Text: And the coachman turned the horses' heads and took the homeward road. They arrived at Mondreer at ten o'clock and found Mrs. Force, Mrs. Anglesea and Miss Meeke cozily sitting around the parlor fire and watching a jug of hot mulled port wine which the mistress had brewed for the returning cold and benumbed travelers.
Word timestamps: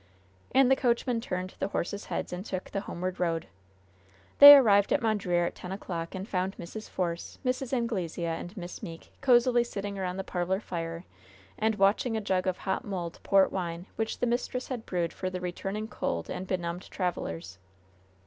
And 0.51 0.71
the 0.71 0.75
coachman 0.75 1.21
turned 1.21 1.53
the 1.59 1.67
horses' 1.67 2.05
heads 2.05 2.33
and 2.33 2.43
took 2.43 2.71
the 2.71 2.81
homeward 2.81 3.19
road. 3.19 3.45
They 4.39 4.55
arrived 4.55 4.91
at 4.91 4.99
Mondreer 4.99 5.45
at 5.45 5.53
ten 5.53 5.71
o'clock 5.71 6.15
and 6.15 6.27
found 6.27 6.57
Mrs. 6.57 6.89
Force, 6.89 7.37
Mrs. 7.45 7.71
Anglesea 7.71 8.25
and 8.25 8.57
Miss 8.57 8.81
Meeke 8.81 9.11
cozily 9.21 9.63
sitting 9.63 9.99
around 9.99 10.17
the 10.17 10.23
parlor 10.23 10.59
fire 10.59 11.05
and 11.55 11.75
watching 11.75 12.17
a 12.17 12.19
jug 12.21 12.47
of 12.47 12.57
hot 12.57 12.83
mulled 12.83 13.19
port 13.21 13.51
wine 13.51 13.85
which 13.95 14.17
the 14.17 14.25
mistress 14.25 14.69
had 14.69 14.87
brewed 14.87 15.13
for 15.13 15.29
the 15.29 15.39
returning 15.39 15.87
cold 15.87 16.31
and 16.31 16.47
benumbed 16.47 16.89
travelers. 16.89 17.59